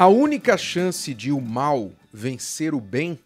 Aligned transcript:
A 0.00 0.06
única 0.06 0.56
chance 0.56 1.12
de 1.12 1.32
o 1.32 1.40
mal 1.40 1.90
vencer 2.12 2.72
o 2.72 2.80
bem 2.80 3.18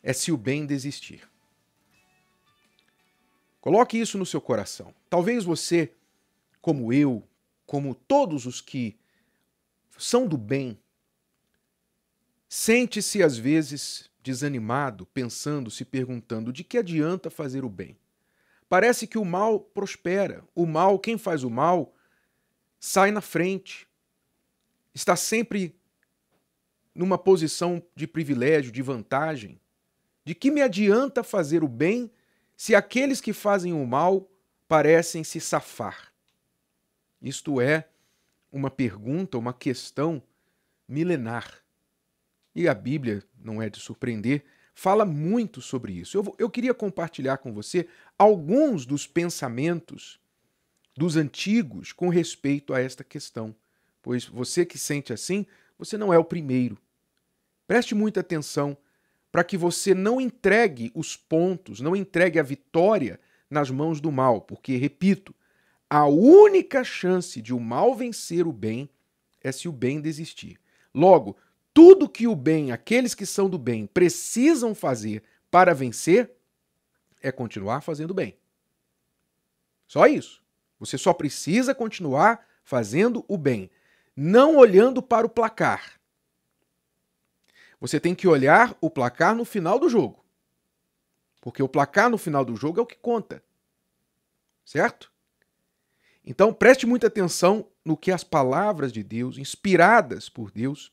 é 0.00 0.12
se 0.12 0.30
o 0.30 0.36
bem 0.36 0.64
desistir. 0.64 1.28
Coloque 3.60 3.98
isso 3.98 4.16
no 4.16 4.24
seu 4.24 4.40
coração. 4.40 4.94
Talvez 5.10 5.42
você, 5.42 5.92
como 6.62 6.92
eu, 6.92 7.26
como 7.66 7.92
todos 7.92 8.46
os 8.46 8.60
que 8.60 8.96
são 9.98 10.28
do 10.28 10.38
bem, 10.38 10.78
sente-se 12.48 13.20
às 13.20 13.36
vezes 13.36 14.08
desanimado, 14.22 15.06
pensando, 15.06 15.72
se 15.72 15.84
perguntando 15.84 16.52
de 16.52 16.62
que 16.62 16.78
adianta 16.78 17.30
fazer 17.30 17.64
o 17.64 17.68
bem. 17.68 17.98
Parece 18.68 19.08
que 19.08 19.18
o 19.18 19.24
mal 19.24 19.58
prospera. 19.58 20.44
O 20.54 20.64
mal, 20.64 21.00
quem 21.00 21.18
faz 21.18 21.42
o 21.42 21.50
mal, 21.50 21.92
sai 22.78 23.10
na 23.10 23.20
frente 23.20 23.87
está 24.98 25.14
sempre 25.14 25.76
numa 26.92 27.16
posição 27.16 27.80
de 27.94 28.06
privilégio, 28.06 28.72
de 28.72 28.82
vantagem. 28.82 29.60
De 30.24 30.34
que 30.34 30.50
me 30.50 30.60
adianta 30.60 31.22
fazer 31.22 31.62
o 31.62 31.68
bem 31.68 32.10
se 32.56 32.74
aqueles 32.74 33.20
que 33.20 33.32
fazem 33.32 33.72
o 33.72 33.86
mal 33.86 34.28
parecem 34.66 35.22
se 35.22 35.40
safar? 35.40 36.12
Isto 37.22 37.60
é 37.60 37.88
uma 38.50 38.70
pergunta, 38.70 39.38
uma 39.38 39.52
questão 39.52 40.20
milenar. 40.88 41.62
E 42.52 42.66
a 42.66 42.74
Bíblia, 42.74 43.22
não 43.38 43.62
é 43.62 43.70
de 43.70 43.78
surpreender, 43.78 44.44
fala 44.74 45.04
muito 45.04 45.60
sobre 45.62 45.92
isso. 45.92 46.16
Eu, 46.16 46.34
eu 46.38 46.50
queria 46.50 46.74
compartilhar 46.74 47.38
com 47.38 47.52
você 47.52 47.88
alguns 48.18 48.84
dos 48.84 49.06
pensamentos 49.06 50.18
dos 50.96 51.16
antigos 51.16 51.92
com 51.92 52.08
respeito 52.08 52.74
a 52.74 52.80
esta 52.80 53.04
questão 53.04 53.54
pois 54.08 54.24
você 54.24 54.64
que 54.64 54.78
sente 54.78 55.12
assim, 55.12 55.44
você 55.78 55.98
não 55.98 56.10
é 56.10 56.18
o 56.18 56.24
primeiro. 56.24 56.78
Preste 57.66 57.94
muita 57.94 58.20
atenção 58.20 58.74
para 59.30 59.44
que 59.44 59.54
você 59.54 59.92
não 59.92 60.18
entregue 60.18 60.90
os 60.94 61.14
pontos, 61.14 61.78
não 61.78 61.94
entregue 61.94 62.38
a 62.38 62.42
vitória 62.42 63.20
nas 63.50 63.70
mãos 63.70 64.00
do 64.00 64.10
mal, 64.10 64.40
porque, 64.40 64.78
repito, 64.78 65.34
a 65.90 66.06
única 66.06 66.82
chance 66.82 67.42
de 67.42 67.52
o 67.52 67.60
mal 67.60 67.94
vencer 67.94 68.46
o 68.46 68.52
bem 68.52 68.88
é 69.42 69.52
se 69.52 69.68
o 69.68 69.72
bem 69.72 70.00
desistir. 70.00 70.58
Logo, 70.94 71.36
tudo 71.74 72.08
que 72.08 72.26
o 72.26 72.34
bem, 72.34 72.72
aqueles 72.72 73.14
que 73.14 73.26
são 73.26 73.46
do 73.46 73.58
bem, 73.58 73.86
precisam 73.86 74.74
fazer 74.74 75.22
para 75.50 75.74
vencer 75.74 76.30
é 77.20 77.30
continuar 77.30 77.82
fazendo 77.82 78.14
bem. 78.14 78.38
Só 79.86 80.06
isso. 80.06 80.42
Você 80.80 80.96
só 80.96 81.12
precisa 81.12 81.74
continuar 81.74 82.42
fazendo 82.64 83.22
o 83.28 83.36
bem 83.36 83.70
não 84.20 84.56
olhando 84.56 85.00
para 85.00 85.24
o 85.24 85.30
placar. 85.30 85.92
Você 87.80 88.00
tem 88.00 88.16
que 88.16 88.26
olhar 88.26 88.76
o 88.80 88.90
placar 88.90 89.32
no 89.32 89.44
final 89.44 89.78
do 89.78 89.88
jogo. 89.88 90.24
Porque 91.40 91.62
o 91.62 91.68
placar 91.68 92.10
no 92.10 92.18
final 92.18 92.44
do 92.44 92.56
jogo 92.56 92.80
é 92.80 92.82
o 92.82 92.86
que 92.86 92.96
conta. 92.96 93.40
Certo? 94.64 95.12
Então 96.24 96.52
preste 96.52 96.84
muita 96.84 97.06
atenção 97.06 97.68
no 97.84 97.96
que 97.96 98.10
as 98.10 98.24
palavras 98.24 98.92
de 98.92 99.04
Deus, 99.04 99.38
inspiradas 99.38 100.28
por 100.28 100.50
Deus, 100.50 100.92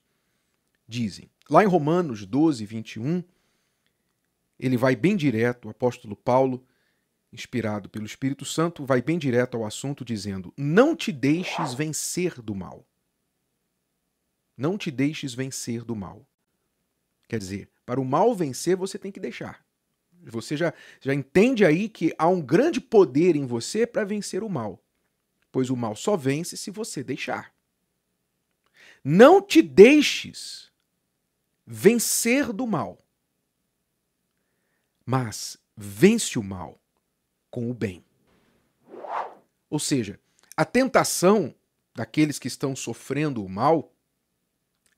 dizem. 0.87 1.27
Lá 1.49 1.63
em 1.63 1.67
Romanos 1.67 2.27
12, 2.27 2.63
21, 2.63 3.23
ele 4.59 4.77
vai 4.77 4.95
bem 4.95 5.15
direto, 5.15 5.65
o 5.65 5.71
apóstolo 5.71 6.15
Paulo, 6.15 6.63
inspirado 7.33 7.89
pelo 7.89 8.05
Espírito 8.05 8.45
Santo, 8.45 8.85
vai 8.85 9.01
bem 9.01 9.17
direto 9.17 9.57
ao 9.57 9.65
assunto, 9.65 10.05
dizendo: 10.05 10.53
Não 10.55 10.95
te 10.95 11.11
deixes 11.11 11.73
vencer 11.73 12.39
do 12.39 12.53
mal. 12.53 12.85
Não 14.57 14.77
te 14.77 14.89
deixes 14.89 15.33
vencer 15.33 15.83
do 15.83 15.95
mal. 15.95 16.25
Quer 17.27 17.39
dizer, 17.39 17.69
para 17.85 17.99
o 17.99 18.05
mal 18.05 18.33
vencer, 18.33 18.75
você 18.75 18.97
tem 18.97 19.11
que 19.11 19.19
deixar. 19.19 19.65
Você 20.23 20.57
já, 20.57 20.73
já 21.01 21.13
entende 21.13 21.63
aí 21.65 21.87
que 21.87 22.13
há 22.17 22.27
um 22.27 22.41
grande 22.41 22.81
poder 22.81 23.35
em 23.35 23.45
você 23.45 23.85
para 23.85 24.03
vencer 24.03 24.43
o 24.43 24.49
mal. 24.49 24.81
Pois 25.51 25.69
o 25.69 25.75
mal 25.75 25.95
só 25.95 26.17
vence 26.17 26.57
se 26.57 26.71
você 26.71 27.03
deixar. 27.03 27.53
Não 29.03 29.41
te 29.41 29.61
deixes 29.61 30.71
vencer 31.65 32.51
do 32.51 32.65
mal, 32.65 32.97
mas 35.05 35.57
vence 35.77 36.39
o 36.39 36.43
mal 36.43 36.79
com 37.49 37.69
o 37.69 37.73
bem. 37.73 38.03
Ou 39.69 39.79
seja, 39.79 40.19
a 40.57 40.65
tentação 40.65 41.53
daqueles 41.93 42.39
que 42.39 42.47
estão 42.47 42.75
sofrendo 42.75 43.43
o 43.43 43.49
mal 43.49 43.94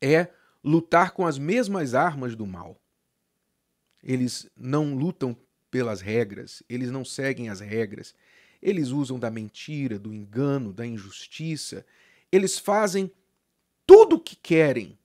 é 0.02 0.30
lutar 0.64 1.12
com 1.12 1.26
as 1.26 1.38
mesmas 1.38 1.94
armas 1.94 2.36
do 2.36 2.46
mal. 2.46 2.80
Eles 4.04 4.50
não 4.56 4.96
lutam 4.96 5.36
pelas 5.70 6.02
regras, 6.02 6.64
eles 6.70 6.92
não 6.92 7.04
seguem 7.04 7.50
as 7.50 7.60
regras. 7.60 8.16
Eles 8.62 8.90
usam 8.90 9.20
da 9.20 9.30
mentira, 9.30 10.00
do 10.00 10.14
engano, 10.14 10.74
da 10.74 10.86
injustiça. 10.86 11.86
Eles 12.32 12.58
fazem 12.58 13.12
tudo 13.86 14.16
o 14.16 14.20
que 14.20 14.36
querem, 14.36 14.98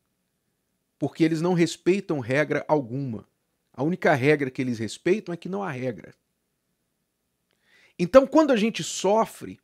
porque 0.98 1.22
eles 1.22 1.40
não 1.40 1.52
respeitam 1.52 2.18
regra 2.20 2.64
alguma. 2.66 3.28
A 3.72 3.82
única 3.82 4.14
regra 4.14 4.50
que 4.50 4.62
eles 4.62 4.78
respeitam 4.78 5.32
é 5.32 5.36
que 5.36 5.48
não 5.48 5.62
há 5.62 5.70
regra. 5.70 6.14
Então, 7.98 8.26
quando 8.26 8.50
a 8.50 8.56
gente 8.56 8.82
sofre 8.82 9.60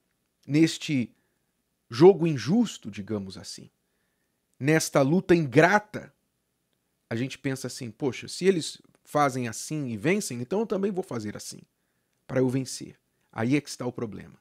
neste 0.47 1.15
jogo 1.91 2.27
injusto, 2.27 2.91
digamos 2.91 3.37
assim, 3.37 3.71
nesta 4.59 5.03
luta 5.03 5.35
ingrata, 5.35 6.13
a 7.09 7.17
gente 7.17 7.39
pensa 7.39 7.67
assim: 7.67 7.91
poxa, 7.91 8.29
se 8.29 8.45
eles 8.45 8.81
fazem 9.05 9.49
assim 9.49 9.89
e 9.89 9.97
vencem, 9.97 10.41
então 10.41 10.61
eu 10.61 10.67
também 10.67 10.91
vou 10.91 11.05
fazer 11.05 11.37
assim, 11.37 11.61
para 12.27 12.41
eu 12.41 12.49
vencer. 12.49 12.99
Aí 13.33 13.57
é 13.57 13.61
que 13.61 13.69
está 13.69 13.87
o 13.87 13.93
problema. 13.93 14.35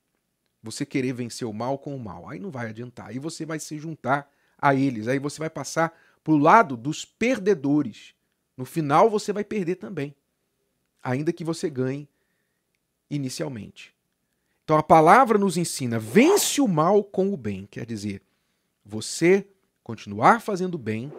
Você 0.62 0.86
querer 0.86 1.14
vencer 1.14 1.48
o 1.48 1.54
mal 1.54 1.78
com 1.78 1.96
o 1.96 2.00
mal, 2.00 2.28
aí 2.28 2.40
não 2.40 2.52
vai 2.52 2.70
adiantar. 2.70 3.08
Aí 3.08 3.20
você 3.20 3.46
vai 3.46 3.60
se 3.60 3.78
juntar 3.78 4.30
a 4.58 4.74
eles, 4.74 5.08
aí 5.08 5.20
você 5.20 5.40
vai 5.40 5.50
passar 5.50 5.98
para 6.24 6.34
o 6.34 6.38
lado 6.38 6.76
dos 6.76 7.06
perdedores. 7.06 8.14
No 8.56 8.66
final 8.66 9.10
você 9.10 9.32
vai 9.32 9.44
perder 9.44 9.76
também, 9.76 10.16
ainda 11.02 11.32
que 11.32 11.44
você 11.44 11.70
ganhe 11.70 12.10
inicialmente. 13.10 13.96
Então 14.64 14.78
a 14.78 14.84
palavra 14.84 15.38
nos 15.38 15.56
ensina: 15.56 15.98
vence 15.98 16.60
o 16.60 16.68
mal 16.68 17.04
com 17.04 17.32
o 17.32 17.38
bem. 17.38 17.66
Quer 17.66 17.86
dizer, 17.86 18.22
você 18.84 19.48
continuar 19.88 20.42
fazendo 20.42 20.78
bem 20.78 21.14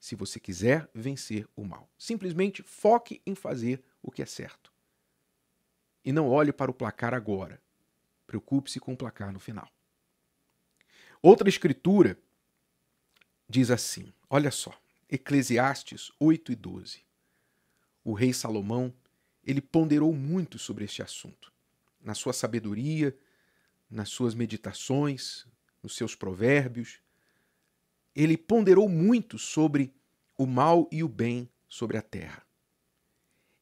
se 0.00 0.16
você 0.16 0.40
quiser 0.40 0.88
vencer 0.94 1.46
o 1.54 1.62
mal. 1.62 1.86
Simplesmente 1.98 2.62
foque 2.62 3.20
em 3.26 3.34
fazer 3.34 3.84
o 4.02 4.10
que 4.10 4.22
é 4.22 4.24
certo. 4.24 4.72
E 6.02 6.12
não 6.12 6.30
olhe 6.30 6.50
para 6.50 6.70
o 6.70 6.74
placar 6.74 7.12
agora. 7.12 7.60
Preocupe-se 8.26 8.80
com 8.80 8.94
o 8.94 8.96
placar 8.96 9.30
no 9.34 9.38
final. 9.38 9.70
Outra 11.20 11.46
escritura 11.46 12.18
diz 13.46 13.70
assim: 13.70 14.10
olha 14.30 14.50
só, 14.50 14.72
Eclesiastes 15.10 16.10
8 16.18 16.52
e 16.52 16.54
12. 16.54 17.04
O 18.02 18.14
rei 18.14 18.32
Salomão, 18.32 18.94
ele 19.44 19.60
ponderou 19.60 20.14
muito 20.14 20.58
sobre 20.58 20.86
este 20.86 21.02
assunto, 21.02 21.52
na 22.00 22.14
sua 22.14 22.32
sabedoria, 22.32 23.14
nas 23.90 24.08
suas 24.08 24.34
meditações, 24.34 25.46
nos 25.82 25.94
seus 25.94 26.14
provérbios, 26.14 27.04
ele 28.16 28.38
ponderou 28.38 28.88
muito 28.88 29.38
sobre 29.38 29.94
o 30.38 30.46
mal 30.46 30.88
e 30.90 31.04
o 31.04 31.08
bem 31.08 31.50
sobre 31.68 31.98
a 31.98 32.02
terra. 32.02 32.42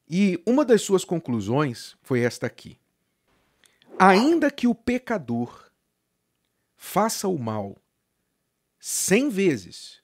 E 0.09 0.41
uma 0.45 0.63
das 0.63 0.81
suas 0.81 1.03
conclusões 1.03 1.97
foi 2.01 2.21
esta 2.21 2.47
aqui: 2.47 2.79
Ainda 3.99 4.49
que 4.49 4.65
o 4.65 4.73
pecador 4.73 5.69
faça 6.77 7.27
o 7.27 7.37
mal 7.37 7.75
cem 8.79 9.29
vezes 9.29 10.01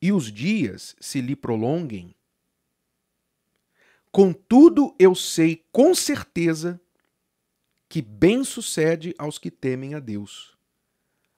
e 0.00 0.10
os 0.10 0.32
dias 0.32 0.96
se 0.98 1.20
lhe 1.20 1.36
prolonguem, 1.36 2.14
contudo 4.10 4.96
eu 4.98 5.14
sei 5.14 5.64
com 5.70 5.94
certeza 5.94 6.80
que 7.88 8.02
bem 8.02 8.42
sucede 8.42 9.14
aos 9.18 9.38
que 9.38 9.50
temem 9.50 9.94
a 9.94 10.00
Deus, 10.00 10.56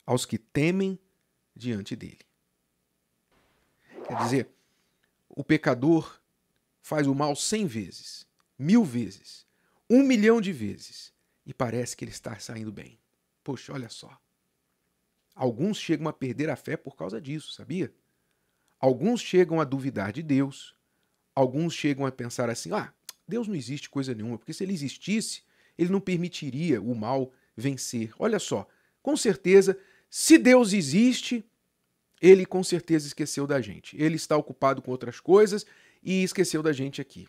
aos 0.07 0.25
que 0.25 0.39
temem 0.39 0.99
diante 1.61 1.95
dele. 1.95 2.21
Quer 4.07 4.17
dizer, 4.17 4.49
o 5.29 5.45
pecador 5.45 6.21
faz 6.83 7.07
o 7.07 7.15
mal 7.15 7.37
cem 7.37 7.67
vezes, 7.67 8.27
mil 8.59 8.85
vezes, 8.85 9.47
um 9.89 10.03
milhão 10.03 10.41
de 10.41 10.53
vezes 10.53 11.13
e 11.47 11.55
parece 11.55 11.97
que 11.97 12.05
ele 12.05 12.11
está 12.11 12.39
saindo 12.39 12.73
bem. 12.73 12.99
Poxa, 13.45 13.73
olha 13.73 13.89
só. 13.89 14.21
Alguns 15.35 15.79
chegam 15.79 16.09
a 16.09 16.13
perder 16.13 16.51
a 16.51 16.57
fé 16.57 16.77
por 16.77 16.97
causa 16.97 17.21
disso, 17.21 17.53
sabia? 17.53 17.93
Alguns 18.79 19.21
chegam 19.21 19.61
a 19.61 19.65
duvidar 19.65 20.13
de 20.13 20.23
Deus. 20.23 20.75
Alguns 21.35 21.75
chegam 21.75 22.05
a 22.05 22.13
pensar 22.13 22.51
assim: 22.51 22.73
ah, 22.73 22.93
Deus 23.27 23.47
não 23.47 23.55
existe 23.55 23.89
coisa 23.89 24.15
nenhuma, 24.15 24.39
porque 24.39 24.53
se 24.53 24.65
ele 24.65 24.73
existisse, 24.73 25.43
ele 25.79 25.91
não 25.91 26.01
permitiria 26.01 26.81
o 26.81 26.95
mal 26.95 27.33
vencer. 27.57 28.13
Olha 28.19 28.39
só, 28.39 28.69
com 29.03 29.17
certeza, 29.17 29.79
se 30.11 30.37
Deus 30.37 30.73
existe, 30.73 31.45
Ele 32.21 32.45
com 32.45 32.63
certeza 32.63 33.07
esqueceu 33.07 33.47
da 33.47 33.61
gente. 33.61 33.97
Ele 34.01 34.17
está 34.17 34.37
ocupado 34.37 34.83
com 34.83 34.91
outras 34.91 35.21
coisas 35.21 35.65
e 36.03 36.23
esqueceu 36.23 36.63
da 36.63 36.73
gente 36.73 37.01
aqui. 37.01 37.27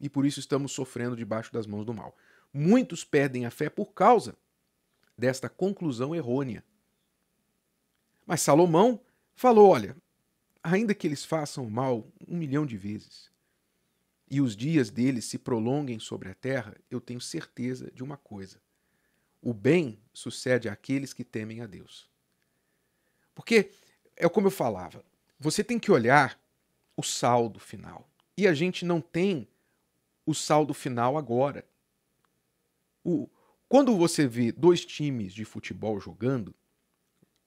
E 0.00 0.08
por 0.08 0.26
isso 0.26 0.40
estamos 0.40 0.72
sofrendo 0.72 1.16
debaixo 1.16 1.52
das 1.52 1.66
mãos 1.66 1.84
do 1.84 1.94
mal. 1.94 2.16
Muitos 2.52 3.04
perdem 3.04 3.46
a 3.46 3.50
fé 3.50 3.68
por 3.70 3.92
causa 3.92 4.36
desta 5.16 5.48
conclusão 5.48 6.14
errônea. 6.14 6.64
Mas 8.26 8.40
Salomão 8.40 9.00
falou: 9.34 9.68
olha, 9.68 9.96
ainda 10.62 10.94
que 10.94 11.06
eles 11.06 11.24
façam 11.24 11.68
mal 11.68 12.10
um 12.26 12.36
milhão 12.36 12.66
de 12.66 12.76
vezes 12.76 13.30
e 14.30 14.40
os 14.40 14.56
dias 14.56 14.90
deles 14.90 15.24
se 15.24 15.36
prolonguem 15.38 15.98
sobre 15.98 16.28
a 16.30 16.34
terra, 16.34 16.76
eu 16.88 17.00
tenho 17.00 17.20
certeza 17.20 17.90
de 17.92 18.02
uma 18.02 18.16
coisa: 18.16 18.60
o 19.42 19.52
bem 19.52 20.00
sucede 20.12 20.68
àqueles 20.68 21.12
que 21.12 21.24
temem 21.24 21.60
a 21.60 21.66
Deus. 21.66 22.08
Porque 23.34 23.70
é 24.20 24.28
como 24.28 24.46
eu 24.46 24.50
falava, 24.50 25.04
você 25.38 25.64
tem 25.64 25.78
que 25.78 25.90
olhar 25.90 26.38
o 26.96 27.02
saldo 27.02 27.58
final. 27.58 28.08
E 28.36 28.46
a 28.46 28.54
gente 28.54 28.84
não 28.84 29.00
tem 29.00 29.48
o 30.26 30.34
saldo 30.34 30.74
final 30.74 31.16
agora. 31.16 31.64
O, 33.02 33.28
quando 33.68 33.96
você 33.96 34.26
vê 34.26 34.52
dois 34.52 34.84
times 34.84 35.32
de 35.32 35.44
futebol 35.44 35.98
jogando, 35.98 36.54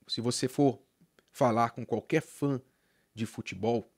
se 0.08 0.20
você 0.20 0.48
for 0.48 0.80
falar 1.31 1.70
com 1.72 1.86
qualquer 1.86 2.22
fã 2.22 2.62
de 3.14 3.25
futebol, 3.25 3.90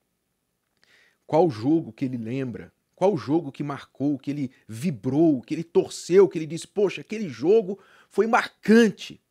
qual 1.26 1.50
jogo 1.50 1.94
que 1.94 2.06
ele 2.06 2.18
lembra, 2.18 2.74
qual 2.96 3.18
jogo 3.18 3.52
que 3.52 3.64
marcou, 3.64 4.18
que 4.18 4.32
ele 4.32 4.52
vibrou, 4.68 5.42
que 5.42 5.54
ele 5.54 5.64
torceu, 5.64 6.28
que 6.28 6.38
ele 6.38 6.46
disse, 6.46 6.68
poxa, 6.68 7.02
aquele 7.02 7.28
jogo 7.28 7.80
foi 8.10 8.28
marcante. 8.28 9.22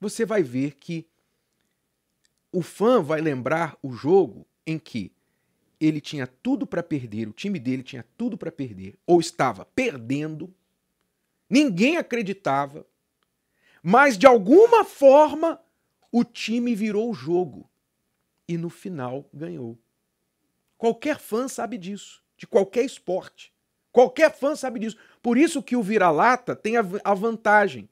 Você 0.00 0.26
vai 0.26 0.42
ver 0.42 0.74
que 0.74 1.06
o 2.54 2.62
fã 2.62 3.02
vai 3.02 3.20
lembrar 3.20 3.76
o 3.82 3.92
jogo 3.92 4.46
em 4.64 4.78
que 4.78 5.10
ele 5.80 6.00
tinha 6.00 6.24
tudo 6.24 6.64
para 6.64 6.84
perder, 6.84 7.26
o 7.26 7.32
time 7.32 7.58
dele 7.58 7.82
tinha 7.82 8.06
tudo 8.16 8.38
para 8.38 8.52
perder, 8.52 8.96
ou 9.04 9.18
estava 9.18 9.64
perdendo, 9.64 10.54
ninguém 11.50 11.96
acreditava, 11.96 12.86
mas 13.82 14.16
de 14.16 14.24
alguma 14.24 14.84
forma 14.84 15.60
o 16.12 16.22
time 16.22 16.76
virou 16.76 17.10
o 17.10 17.14
jogo 17.14 17.68
e 18.46 18.56
no 18.56 18.70
final 18.70 19.28
ganhou. 19.34 19.76
Qualquer 20.78 21.18
fã 21.18 21.48
sabe 21.48 21.76
disso, 21.76 22.22
de 22.36 22.46
qualquer 22.46 22.84
esporte. 22.84 23.52
Qualquer 23.90 24.32
fã 24.32 24.54
sabe 24.54 24.78
disso. 24.78 24.96
Por 25.20 25.36
isso 25.36 25.62
que 25.62 25.74
o 25.74 25.82
vira-lata 25.82 26.54
tem 26.54 26.76
a 26.76 27.14
vantagem, 27.14 27.88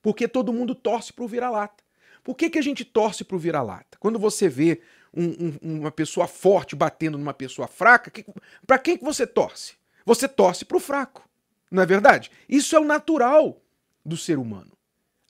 porque 0.00 0.28
todo 0.28 0.52
mundo 0.52 0.76
torce 0.76 1.12
para 1.12 1.24
o 1.24 1.28
vira-lata. 1.28 1.85
Por 2.26 2.34
que, 2.34 2.50
que 2.50 2.58
a 2.58 2.62
gente 2.62 2.84
torce 2.84 3.22
para 3.22 3.36
o 3.36 3.38
vira-lata? 3.38 3.96
Quando 4.00 4.18
você 4.18 4.48
vê 4.48 4.80
um, 5.14 5.26
um, 5.62 5.78
uma 5.78 5.92
pessoa 5.92 6.26
forte 6.26 6.74
batendo 6.74 7.16
numa 7.16 7.32
pessoa 7.32 7.68
fraca, 7.68 8.10
que, 8.10 8.26
para 8.66 8.80
quem 8.80 8.98
que 8.98 9.04
você 9.04 9.24
torce? 9.24 9.74
Você 10.04 10.26
torce 10.26 10.64
para 10.64 10.76
o 10.76 10.80
fraco, 10.80 11.24
não 11.70 11.84
é 11.84 11.86
verdade? 11.86 12.32
Isso 12.48 12.74
é 12.74 12.80
o 12.80 12.84
natural 12.84 13.62
do 14.04 14.16
ser 14.16 14.38
humano. 14.38 14.72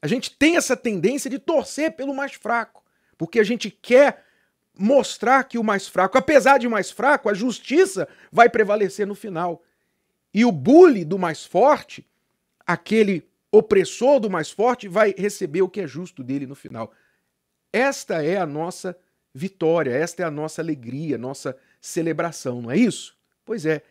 A 0.01 0.07
gente 0.07 0.31
tem 0.31 0.57
essa 0.57 0.75
tendência 0.75 1.29
de 1.29 1.39
torcer 1.39 1.93
pelo 1.93 2.15
mais 2.15 2.33
fraco, 2.33 2.83
porque 3.19 3.41
a 3.41 3.45
gente 3.45 3.71
quer 3.71 4.25
mostrar 4.75 5.45
que 5.45 5.59
o 5.59 5.63
mais 5.63 5.87
fraco, 5.87 6.17
apesar 6.17 6.57
de 6.57 6.67
mais 6.67 6.91
fraco, 6.91 7.29
a 7.29 7.35
justiça 7.35 8.09
vai 8.33 8.49
prevalecer 8.49 9.07
no 9.07 9.15
final. 9.15 9.63
E 10.33 10.47
o 10.47 10.51
bully 10.51 11.05
do 11.05 11.19
mais 11.19 11.45
forte, 11.45 12.07
aquele 12.67 13.23
opressor 13.51 14.21
do 14.21 14.31
mais 14.31 14.51
forte 14.51 14.89
vai 14.89 15.15
receber 15.17 15.63
o 15.63 15.69
que 15.69 15.81
é 15.81 15.87
justo 15.87 16.23
dele 16.23 16.47
no 16.47 16.55
final. 16.55 16.93
Esta 17.73 18.23
é 18.23 18.37
a 18.39 18.47
nossa 18.47 18.99
vitória, 19.35 19.91
esta 19.91 20.23
é 20.23 20.27
a 20.27 20.31
nossa 20.31 20.63
alegria, 20.63 21.19
nossa 21.19 21.57
celebração, 21.81 22.63
não 22.63 22.71
é 22.71 22.77
isso? 22.77 23.17
Pois 23.45 23.67
é, 23.67 23.83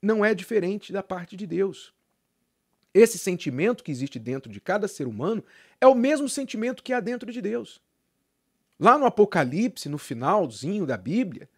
não 0.00 0.24
é 0.24 0.34
diferente 0.34 0.92
da 0.92 1.02
parte 1.02 1.36
de 1.36 1.46
Deus. 1.46 1.92
Esse 2.92 3.18
sentimento 3.18 3.82
que 3.82 3.90
existe 3.90 4.18
dentro 4.18 4.52
de 4.52 4.60
cada 4.60 4.86
ser 4.86 5.08
humano 5.08 5.44
é 5.80 5.86
o 5.86 5.94
mesmo 5.94 6.28
sentimento 6.28 6.82
que 6.82 6.92
há 6.92 7.00
dentro 7.00 7.32
de 7.32 7.42
Deus. 7.42 7.82
Lá 8.78 8.96
no 8.96 9.06
Apocalipse, 9.06 9.88
no 9.88 9.98
finalzinho 9.98 10.86
da 10.86 10.96
Bíblia, 10.96 11.48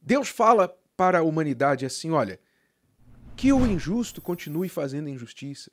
Deus 0.00 0.28
fala 0.28 0.74
para 0.96 1.18
a 1.18 1.22
humanidade 1.22 1.84
assim: 1.84 2.10
olha, 2.10 2.40
que 3.36 3.52
o 3.52 3.66
injusto 3.66 4.22
continue 4.22 4.68
fazendo 4.68 5.08
injustiça, 5.08 5.70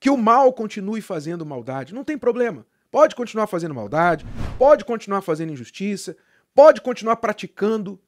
que 0.00 0.10
o 0.10 0.16
mal 0.16 0.52
continue 0.52 1.00
fazendo 1.00 1.44
maldade. 1.44 1.94
Não 1.94 2.04
tem 2.04 2.16
problema. 2.16 2.66
Pode 2.90 3.14
continuar 3.14 3.46
fazendo 3.46 3.74
maldade, 3.74 4.24
pode 4.58 4.84
continuar 4.84 5.20
fazendo 5.20 5.52
injustiça, 5.52 6.16
pode 6.54 6.80
continuar 6.80 7.16
praticando 7.16 8.00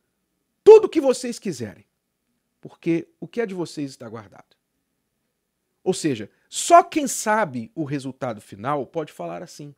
tudo 0.65 0.87
o 0.87 0.89
que 0.89 1.01
vocês 1.01 1.39
quiserem. 1.39 1.85
Porque 2.61 3.09
o 3.19 3.27
que 3.27 3.41
é 3.41 3.47
de 3.47 3.55
vocês 3.55 3.91
está 3.91 4.09
guardado. 4.09 4.57
Ou 5.83 5.95
seja, 5.95 6.31
só 6.49 6.83
quem 6.83 7.07
sabe 7.07 7.71
o 7.75 7.85
resultado 7.85 8.41
final 8.41 8.87
pode 8.87 9.13
falar 9.13 9.43
assim. 9.43 9.75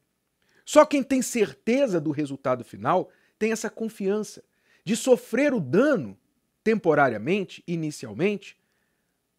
Só 0.65 0.85
quem 0.85 1.03
tem 1.03 1.23
certeza 1.23 2.01
do 2.01 2.11
resultado 2.11 2.65
final 2.65 3.11
tem 3.39 3.53
essa 3.53 3.71
confiança 3.71 4.43
de 4.85 4.97
sofrer 4.97 5.53
o 5.53 5.61
dano 5.61 6.19
temporariamente, 6.63 7.63
inicialmente, 7.67 8.57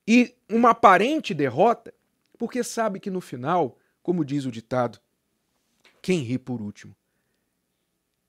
e 0.06 0.36
uma 0.50 0.72
aparente 0.72 1.34
derrota 1.34 1.94
porque 2.44 2.62
sabe 2.62 3.00
que 3.00 3.10
no 3.10 3.22
final, 3.22 3.80
como 4.02 4.26
diz 4.26 4.44
o 4.46 4.52
ditado, 4.52 5.00
quem 6.02 6.20
ri 6.20 6.38
por 6.38 6.62
último 6.62 6.94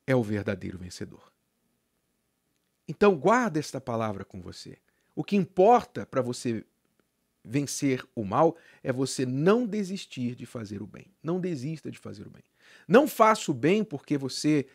é 0.07 0.15
o 0.15 0.23
verdadeiro 0.23 0.79
vencedor. 0.79 1.33
Então 2.87 3.17
guarda 3.17 3.59
esta 3.59 3.81
palavra 3.81 4.25
com 4.25 4.41
você. 4.41 4.79
O 5.17 5.25
que 5.25 5.35
importa 5.35 6.07
para 6.07 6.23
você 6.23 6.65
vencer 7.45 8.07
o 8.15 8.23
mal 8.23 8.57
é 8.85 8.93
você 8.93 9.27
não 9.27 9.67
desistir 9.67 10.37
de 10.37 10.47
fazer 10.47 10.81
o 10.81 10.87
bem. 10.87 11.07
Não 11.21 11.41
desista 11.41 11.91
de 11.91 11.99
fazer 11.99 12.25
o 12.25 12.31
bem. 12.31 12.45
Não 12.87 13.09
faça 13.09 13.51
o 13.51 13.55
bem 13.55 13.83
porque 13.83 14.17
você 14.17 14.69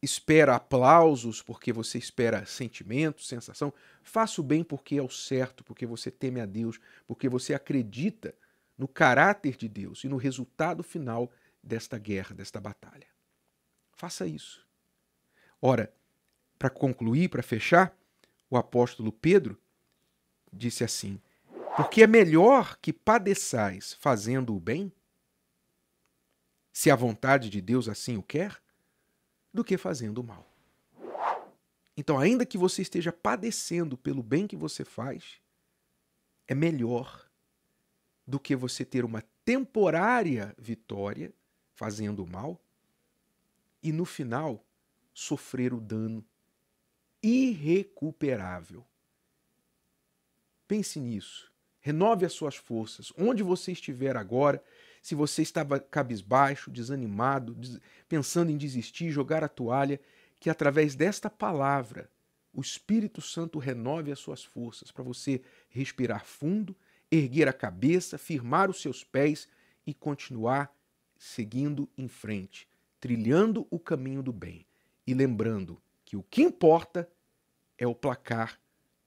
espera 0.00 0.54
aplausos, 0.54 1.42
porque 1.42 1.70
você 1.70 1.98
espera 1.98 2.46
sentimentos, 2.46 3.28
sensação. 3.28 3.74
Faça 4.02 4.40
o 4.40 4.44
bem 4.44 4.64
porque 4.64 4.96
é 4.96 5.02
o 5.02 5.10
certo, 5.10 5.62
porque 5.62 5.84
você 5.84 6.10
teme 6.10 6.40
a 6.40 6.46
Deus, 6.46 6.80
porque 7.06 7.28
você 7.28 7.52
acredita 7.52 8.34
no 8.76 8.88
caráter 8.88 9.56
de 9.56 9.68
Deus 9.68 10.04
e 10.04 10.08
no 10.08 10.16
resultado 10.16 10.82
final 10.82 11.30
desta 11.62 11.98
guerra, 11.98 12.34
desta 12.34 12.60
batalha. 12.60 13.06
Faça 13.92 14.26
isso. 14.26 14.66
Ora, 15.60 15.94
para 16.58 16.68
concluir, 16.68 17.28
para 17.28 17.42
fechar, 17.42 17.96
o 18.50 18.56
apóstolo 18.56 19.12
Pedro 19.12 19.60
disse 20.52 20.84
assim: 20.84 21.20
Porque 21.76 22.02
é 22.02 22.06
melhor 22.06 22.76
que 22.78 22.92
padeçais 22.92 23.94
fazendo 23.94 24.54
o 24.54 24.60
bem, 24.60 24.92
se 26.72 26.90
a 26.90 26.96
vontade 26.96 27.48
de 27.48 27.60
Deus 27.60 27.88
assim 27.88 28.16
o 28.16 28.22
quer, 28.22 28.60
do 29.52 29.64
que 29.64 29.78
fazendo 29.78 30.18
o 30.18 30.24
mal. 30.24 30.50
Então, 31.96 32.18
ainda 32.18 32.44
que 32.44 32.58
você 32.58 32.82
esteja 32.82 33.12
padecendo 33.12 33.96
pelo 33.96 34.22
bem 34.22 34.48
que 34.48 34.56
você 34.56 34.84
faz, 34.84 35.40
é 36.48 36.54
melhor 36.54 37.30
do 38.26 38.40
que 38.40 38.56
você 38.56 38.84
ter 38.84 39.04
uma 39.04 39.22
temporária 39.44 40.54
vitória 40.58 41.32
fazendo 41.74 42.26
mal 42.26 42.60
e 43.82 43.92
no 43.92 44.04
final 44.04 44.64
sofrer 45.12 45.74
o 45.74 45.80
dano 45.80 46.24
irrecuperável. 47.22 48.84
Pense 50.66 50.98
nisso. 50.98 51.52
Renove 51.80 52.24
as 52.24 52.32
suas 52.32 52.56
forças. 52.56 53.12
Onde 53.16 53.42
você 53.42 53.72
estiver 53.72 54.16
agora, 54.16 54.62
se 55.02 55.14
você 55.14 55.42
estava 55.42 55.78
cabisbaixo, 55.78 56.70
desanimado, 56.70 57.54
pensando 58.08 58.50
em 58.50 58.56
desistir, 58.56 59.10
jogar 59.10 59.44
a 59.44 59.48
toalha, 59.48 60.00
que 60.40 60.48
através 60.48 60.94
desta 60.94 61.28
palavra 61.28 62.10
o 62.52 62.60
Espírito 62.60 63.20
Santo 63.20 63.58
renove 63.58 64.10
as 64.12 64.18
suas 64.18 64.44
forças 64.44 64.90
para 64.90 65.02
você 65.02 65.42
respirar 65.68 66.24
fundo 66.24 66.74
erguer 67.16 67.48
a 67.48 67.52
cabeça, 67.52 68.18
firmar 68.18 68.70
os 68.70 68.80
seus 68.80 69.04
pés 69.04 69.48
e 69.86 69.92
continuar 69.92 70.74
seguindo 71.16 71.88
em 71.96 72.08
frente, 72.08 72.68
trilhando 73.00 73.66
o 73.70 73.78
caminho 73.78 74.22
do 74.22 74.32
bem 74.32 74.66
e 75.06 75.14
lembrando 75.14 75.80
que 76.04 76.16
o 76.16 76.22
que 76.22 76.42
importa 76.42 77.08
é 77.78 77.86
o 77.86 77.94
placar 77.94 78.58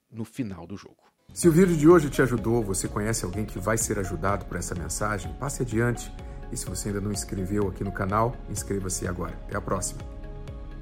no 0.10 0.26
final 0.26 0.66
do 0.66 0.76
jogo. 0.76 1.04
Se 1.34 1.48
o 1.48 1.52
vídeo 1.52 1.76
de 1.76 1.88
hoje 1.88 2.10
te 2.10 2.22
ajudou, 2.22 2.64
você 2.64 2.88
conhece 2.88 3.26
alguém 3.26 3.46
que 3.46 3.60
vai 3.60 3.78
ser 3.78 4.00
ajudado 4.00 4.46
por 4.46 4.58
essa 4.58 4.74
mensagem, 4.74 5.34
passe 5.34 5.62
adiante. 5.62 6.12
E 6.52 6.58
se 6.58 6.66
você 6.66 6.90
ainda 6.90 7.02
não 7.02 7.12
inscreveu 7.12 7.68
aqui 7.68 7.84
no 7.84 7.92
canal, 7.92 8.36
inscreva-se 8.50 9.06
agora. 9.06 9.34
Até 9.46 9.58
a 9.58 9.62
próxima. 9.62 10.17